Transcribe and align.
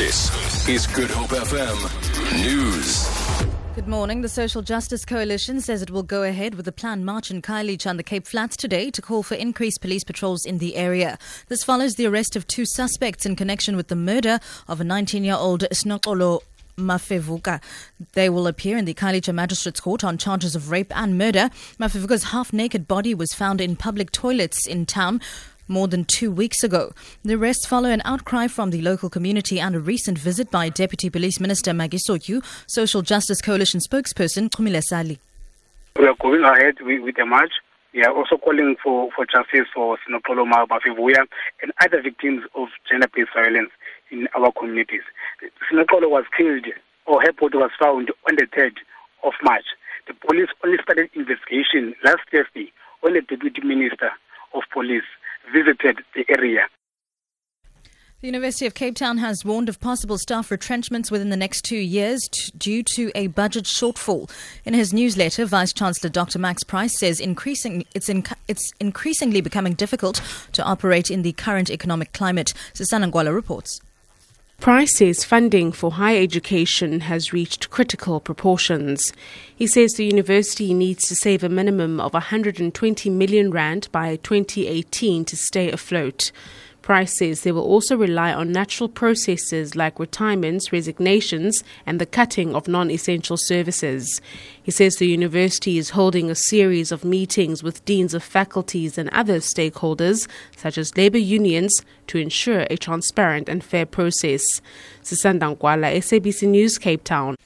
This 0.00 0.66
is 0.66 0.86
Good 0.86 1.10
Hope 1.10 1.28
FM 1.28 1.76
News. 2.42 3.06
Good 3.74 3.86
morning. 3.86 4.22
The 4.22 4.30
Social 4.30 4.62
Justice 4.62 5.04
Coalition 5.04 5.60
says 5.60 5.82
it 5.82 5.90
will 5.90 6.02
go 6.02 6.22
ahead 6.22 6.54
with 6.54 6.64
the 6.64 6.72
planned 6.72 7.04
march 7.04 7.30
in 7.30 7.42
Khayelitsha 7.42 7.86
on 7.90 7.98
the 7.98 8.02
Cape 8.02 8.26
Flats 8.26 8.56
today 8.56 8.90
to 8.92 9.02
call 9.02 9.22
for 9.22 9.34
increased 9.34 9.82
police 9.82 10.02
patrols 10.02 10.46
in 10.46 10.56
the 10.56 10.76
area. 10.76 11.18
This 11.48 11.62
follows 11.62 11.96
the 11.96 12.06
arrest 12.06 12.34
of 12.34 12.46
two 12.46 12.64
suspects 12.64 13.26
in 13.26 13.36
connection 13.36 13.76
with 13.76 13.88
the 13.88 13.94
murder 13.94 14.40
of 14.68 14.80
a 14.80 14.84
19 14.84 15.22
year 15.22 15.34
old 15.34 15.64
Sinoxolo 15.70 16.40
Mafevuka. 16.78 17.60
They 18.14 18.30
will 18.30 18.46
appear 18.46 18.78
in 18.78 18.86
the 18.86 18.94
Khayelitsha 18.94 19.34
Magistrates 19.34 19.80
Court 19.80 20.02
on 20.02 20.18
charges 20.18 20.56
of 20.56 20.70
rape 20.70 20.96
and 20.96 21.18
murder. 21.18 21.50
Mafevuka's 21.78 22.24
half 22.24 22.52
naked 22.52 22.88
body 22.88 23.14
was 23.14 23.34
found 23.34 23.60
in 23.60 23.76
public 23.76 24.10
toilets 24.12 24.66
in 24.66 24.86
town 24.86 25.20
more 25.70 25.88
than 25.88 26.04
two 26.04 26.30
weeks 26.30 26.62
ago. 26.62 26.92
The 27.24 27.34
arrests 27.34 27.64
follow 27.64 27.88
an 27.88 28.02
outcry 28.04 28.48
from 28.48 28.70
the 28.70 28.82
local 28.82 29.08
community 29.08 29.60
and 29.60 29.74
a 29.74 29.80
recent 29.80 30.18
visit 30.18 30.50
by 30.50 30.68
Deputy 30.68 31.08
Police 31.08 31.40
Minister 31.40 31.72
Maggie 31.72 31.98
Sotyu, 31.98 32.44
Social 32.66 33.00
Justice 33.00 33.40
Coalition 33.40 33.80
spokesperson 33.80 34.50
Kumile 34.50 34.82
Sali. 34.82 35.18
We 35.98 36.06
are 36.06 36.16
going 36.20 36.44
ahead 36.44 36.74
with, 36.80 37.02
with 37.02 37.16
the 37.16 37.24
march. 37.24 37.52
We 37.94 38.04
are 38.04 38.14
also 38.14 38.36
calling 38.36 38.76
for, 38.82 39.10
for 39.16 39.26
justice 39.26 39.66
for 39.74 39.98
Sinoxolo 39.98 40.44
Mafevuka 40.50 41.26
and 41.62 41.72
other 41.80 42.02
victims 42.02 42.44
of 42.54 42.68
gender-based 42.88 43.30
violence 43.34 43.70
in 44.10 44.28
our 44.36 44.52
communities. 44.52 45.02
Sinoxolo 45.70 46.10
was 46.10 46.24
killed, 46.36 46.66
or 47.06 47.22
her 47.22 47.32
body 47.32 47.58
was 47.58 47.70
found 47.80 48.10
on 48.28 48.36
the 48.36 48.46
3rd 48.46 48.76
of 49.24 49.32
March. 49.42 49.64
The 50.06 50.14
police 50.14 50.48
only 50.64 50.78
started 50.82 51.10
investigation 51.14 51.94
last 52.04 52.22
Thursday 52.30 52.72
when 53.00 53.14
the 53.14 53.22
Deputy 53.22 53.62
Minister 53.62 54.10
of 54.54 54.62
Police 54.72 55.06
visited 55.52 55.98
the 56.14 56.24
area. 56.28 56.66
The 58.20 58.28
University 58.28 58.66
of 58.66 58.74
Cape 58.74 58.96
Town 58.96 59.16
has 59.16 59.46
warned 59.46 59.70
of 59.70 59.80
possible 59.80 60.18
staff 60.18 60.50
retrenchments 60.50 61.10
within 61.10 61.30
the 61.30 61.38
next 61.38 61.62
two 61.62 61.78
years 61.78 62.28
t- 62.30 62.52
due 62.58 62.82
to 62.82 63.10
a 63.14 63.28
budget 63.28 63.64
shortfall. 63.64 64.30
In 64.66 64.74
his 64.74 64.92
newsletter, 64.92 65.46
Vice 65.46 65.72
Chancellor 65.72 66.10
Dr. 66.10 66.38
Max 66.38 66.62
Price 66.62 66.98
says 66.98 67.18
increasing, 67.18 67.86
it's, 67.94 68.10
in, 68.10 68.24
it's 68.46 68.72
increasingly 68.78 69.40
becoming 69.40 69.72
difficult 69.72 70.20
to 70.52 70.62
operate 70.62 71.10
in 71.10 71.22
the 71.22 71.32
current 71.32 71.70
economic 71.70 72.12
climate. 72.12 72.52
Sisanda 72.74 73.10
Ngwala 73.10 73.34
reports. 73.34 73.80
Price 74.60 74.98
says 74.98 75.24
funding 75.24 75.72
for 75.72 75.92
higher 75.92 76.20
education 76.20 77.00
has 77.00 77.32
reached 77.32 77.70
critical 77.70 78.20
proportions. 78.20 79.10
He 79.56 79.66
says 79.66 79.92
the 79.92 80.04
university 80.04 80.74
needs 80.74 81.08
to 81.08 81.14
save 81.14 81.42
a 81.42 81.48
minimum 81.48 81.98
of 81.98 82.12
120 82.12 83.08
million 83.08 83.50
rand 83.50 83.88
by 83.90 84.16
2018 84.16 85.24
to 85.24 85.34
stay 85.34 85.70
afloat. 85.70 86.30
Price 86.82 87.18
says 87.18 87.42
they 87.42 87.52
will 87.52 87.62
also 87.62 87.96
rely 87.96 88.32
on 88.32 88.52
natural 88.52 88.88
processes 88.88 89.76
like 89.76 89.98
retirements, 89.98 90.72
resignations, 90.72 91.62
and 91.84 92.00
the 92.00 92.06
cutting 92.06 92.54
of 92.54 92.68
non 92.68 92.90
essential 92.90 93.36
services. 93.36 94.20
He 94.62 94.70
says 94.70 94.96
the 94.96 95.06
university 95.06 95.78
is 95.78 95.90
holding 95.90 96.30
a 96.30 96.34
series 96.34 96.90
of 96.90 97.04
meetings 97.04 97.62
with 97.62 97.84
deans 97.84 98.14
of 98.14 98.22
faculties 98.22 98.96
and 98.96 99.08
other 99.10 99.40
stakeholders, 99.40 100.26
such 100.56 100.78
as 100.78 100.96
labor 100.96 101.18
unions, 101.18 101.82
to 102.06 102.18
ensure 102.18 102.66
a 102.70 102.76
transparent 102.76 103.48
and 103.48 103.62
fair 103.62 103.86
process. 103.86 104.42
Sisanda 105.02 105.56
Nkwala, 105.56 105.94
SABC 105.96 106.48
News, 106.48 106.78
Cape 106.78 107.04
Town. 107.04 107.36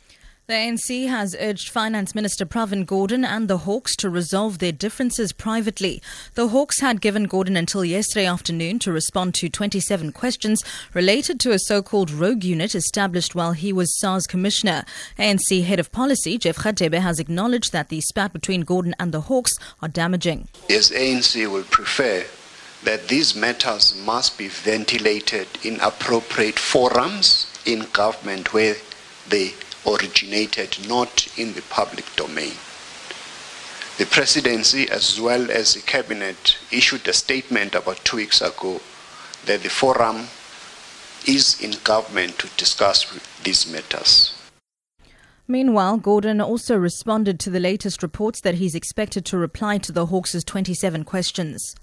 The 0.46 0.52
ANC 0.52 1.08
has 1.08 1.34
urged 1.40 1.70
Finance 1.70 2.14
Minister 2.14 2.44
Pravin 2.44 2.84
Gordhan 2.84 3.24
and 3.24 3.48
the 3.48 3.64
Hawks 3.64 3.96
to 3.96 4.10
resolve 4.10 4.58
their 4.58 4.72
differences 4.72 5.32
privately. 5.32 6.02
The 6.34 6.48
Hawks 6.48 6.80
had 6.80 7.00
given 7.00 7.26
Gordhan 7.26 7.56
until 7.56 7.82
yesterday 7.82 8.26
afternoon 8.26 8.78
to 8.80 8.92
respond 8.92 9.32
to 9.36 9.48
27 9.48 10.12
questions 10.12 10.62
related 10.92 11.40
to 11.40 11.52
a 11.52 11.58
so-called 11.58 12.10
rogue 12.10 12.44
unit 12.44 12.74
established 12.74 13.34
while 13.34 13.52
he 13.52 13.72
was 13.72 13.98
SARS 13.98 14.26
commissioner. 14.26 14.84
ANC 15.18 15.64
head 15.64 15.80
of 15.80 15.90
policy 15.92 16.36
Jeff 16.36 16.58
Radebe 16.58 17.00
has 17.00 17.18
acknowledged 17.18 17.72
that 17.72 17.88
the 17.88 18.02
spat 18.02 18.34
between 18.34 18.66
Gordhan 18.66 18.92
and 19.00 19.12
the 19.12 19.22
Hawks 19.22 19.54
are 19.80 19.88
damaging. 19.88 20.48
Yes, 20.68 20.90
ANC 20.90 21.50
will 21.50 21.64
prefer 21.64 22.22
that 22.82 23.08
these 23.08 23.34
matters 23.34 23.98
must 24.04 24.36
be 24.36 24.48
ventilated 24.48 25.48
in 25.62 25.80
appropriate 25.80 26.58
forums 26.58 27.50
in 27.64 27.86
government 27.94 28.52
where 28.52 28.74
they 29.30 29.54
originated 29.86 30.88
not 30.88 31.28
in 31.38 31.54
the 31.54 31.62
public 31.62 32.04
domain. 32.16 32.54
The 33.96 34.06
presidency, 34.06 34.90
as 34.90 35.20
well 35.20 35.50
as 35.50 35.74
the 35.74 35.80
cabinet, 35.80 36.56
issued 36.72 37.06
a 37.06 37.12
statement 37.12 37.74
about 37.74 38.04
two 38.04 38.16
weeks 38.16 38.40
ago 38.40 38.80
that 39.46 39.62
the 39.62 39.68
forum 39.68 40.26
is 41.26 41.60
in 41.60 41.72
government 41.84 42.38
to 42.40 42.48
discuss 42.56 43.06
these 43.44 43.70
matters. 43.70 44.32
Meanwhile, 45.46 45.98
Gordhan 45.98 46.44
also 46.44 46.76
responded 46.76 47.38
to 47.40 47.50
the 47.50 47.60
latest 47.60 48.02
reports 48.02 48.40
that 48.40 48.54
he's 48.54 48.74
expected 48.74 49.24
to 49.26 49.38
reply 49.38 49.78
to 49.78 49.92
the 49.92 50.06
Hawks' 50.06 50.42
27 50.42 51.04
questions. 51.04 51.76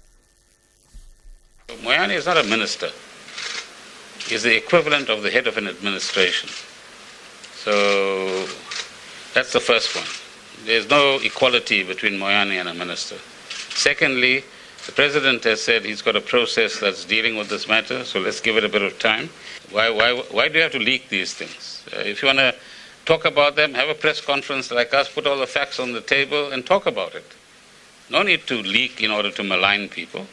Moyane 1.68 2.10
is 2.10 2.26
not 2.26 2.36
a 2.36 2.42
minister. 2.42 2.90
He's 4.26 4.42
the 4.42 4.56
equivalent 4.56 5.08
of 5.08 5.22
the 5.22 5.30
head 5.30 5.46
of 5.46 5.56
an 5.56 5.68
administration. 5.68 6.50
So 7.64 8.46
that's 9.34 9.52
the 9.52 9.60
first 9.60 9.94
one. 9.94 10.04
There's 10.66 10.90
no 10.90 11.20
equality 11.22 11.84
between 11.84 12.14
Moyane 12.14 12.58
and 12.58 12.68
a 12.68 12.74
minister. 12.74 13.16
Secondly, 13.70 14.42
the 14.86 14.92
president 14.92 15.44
has 15.44 15.62
said 15.62 15.84
he's 15.84 16.02
got 16.02 16.16
a 16.16 16.20
process 16.20 16.80
that's 16.80 17.04
dealing 17.04 17.36
with 17.36 17.48
this 17.48 17.68
matter, 17.68 18.04
so 18.04 18.18
let's 18.18 18.40
give 18.40 18.56
it 18.56 18.64
a 18.64 18.68
bit 18.68 18.82
of 18.82 18.98
time. 18.98 19.30
Why, 19.70 19.90
why, 19.90 20.12
why 20.32 20.48
do 20.48 20.56
you 20.56 20.62
have 20.62 20.72
to 20.72 20.80
leak 20.80 21.08
these 21.08 21.34
things? 21.34 21.84
Uh, 21.92 22.00
if 22.00 22.20
you 22.20 22.26
want 22.26 22.38
to 22.38 22.54
talk 23.04 23.24
about 23.24 23.54
them, 23.54 23.74
have 23.74 23.88
a 23.88 23.94
press 23.94 24.20
conference 24.20 24.72
like 24.72 24.92
us, 24.92 25.08
put 25.08 25.28
all 25.28 25.38
the 25.38 25.46
facts 25.46 25.78
on 25.78 25.92
the 25.92 26.00
table, 26.00 26.50
and 26.50 26.66
talk 26.66 26.86
about 26.86 27.14
it. 27.14 27.24
No 28.10 28.22
need 28.22 28.44
to 28.48 28.56
leak 28.60 29.00
in 29.00 29.12
order 29.12 29.30
to 29.30 29.44
malign 29.44 29.88
people. 29.88 30.26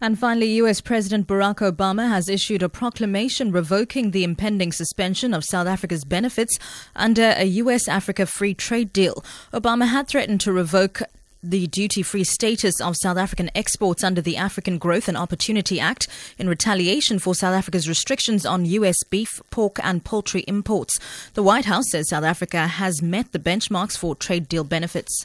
And 0.00 0.18
finally, 0.18 0.52
US 0.52 0.80
President 0.80 1.26
Barack 1.26 1.56
Obama 1.56 2.08
has 2.08 2.28
issued 2.28 2.62
a 2.62 2.70
proclamation 2.70 3.52
revoking 3.52 4.10
the 4.10 4.24
impending 4.24 4.72
suspension 4.72 5.34
of 5.34 5.44
South 5.44 5.66
Africa's 5.66 6.04
benefits 6.04 6.58
under 6.96 7.34
a 7.36 7.44
US 7.44 7.86
Africa 7.86 8.24
free 8.24 8.54
trade 8.54 8.94
deal. 8.94 9.22
Obama 9.52 9.88
had 9.88 10.08
threatened 10.08 10.40
to 10.40 10.52
revoke 10.52 11.02
the 11.42 11.66
duty 11.66 12.02
free 12.02 12.24
status 12.24 12.80
of 12.80 12.96
South 12.96 13.16
African 13.16 13.50
exports 13.54 14.02
under 14.02 14.20
the 14.20 14.36
African 14.36 14.78
Growth 14.78 15.08
and 15.08 15.16
Opportunity 15.16 15.78
Act 15.80 16.08
in 16.38 16.48
retaliation 16.48 17.18
for 17.18 17.34
South 17.34 17.54
Africa's 17.54 17.88
restrictions 17.88 18.44
on 18.44 18.66
U.S. 18.66 18.96
beef, 19.10 19.40
pork, 19.50 19.78
and 19.82 20.04
poultry 20.04 20.44
imports. 20.46 20.98
The 21.34 21.42
White 21.42 21.64
House 21.66 21.90
says 21.90 22.08
South 22.08 22.24
Africa 22.24 22.66
has 22.66 23.02
met 23.02 23.32
the 23.32 23.38
benchmarks 23.38 23.96
for 23.96 24.14
trade 24.14 24.48
deal 24.48 24.64
benefits. 24.64 25.24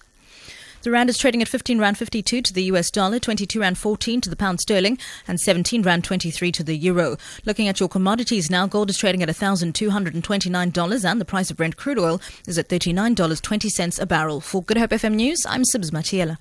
The 0.85 0.91
rand 0.91 1.09
is 1.09 1.17
trading 1.17 1.41
at 1.41 1.47
15 1.47 1.79
rand 1.79 1.97
52 1.97 2.43
to 2.43 2.53
the 2.53 2.65
US 2.65 2.91
dollar, 2.91 3.17
22 3.17 3.59
rand 3.59 3.79
14 3.79 4.21
to 4.21 4.29
the 4.29 4.35
pound 4.35 4.61
sterling, 4.61 4.99
and 5.27 5.41
17 5.41 5.81
rand 5.81 6.03
23 6.03 6.51
to 6.51 6.63
the 6.63 6.77
euro. 6.77 7.17
Looking 7.43 7.67
at 7.67 7.79
your 7.79 7.89
commodities 7.89 8.51
now, 8.51 8.67
gold 8.67 8.91
is 8.91 8.97
trading 8.99 9.23
at 9.23 9.29
$1,229 9.29 11.11
and 11.11 11.19
the 11.19 11.25
price 11.25 11.49
of 11.49 11.57
Brent 11.57 11.75
crude 11.75 11.97
oil 11.97 12.21
is 12.47 12.59
at 12.59 12.69
$39.20 12.69 13.99
a 13.99 14.05
barrel. 14.05 14.39
For 14.39 14.61
Good 14.61 14.77
Hope 14.77 14.91
FM 14.91 15.15
News, 15.15 15.43
I'm 15.49 15.63
Sibs 15.63 15.89
Matiela. 15.89 16.37